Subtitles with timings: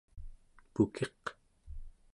[0.73, 1.23] pukiq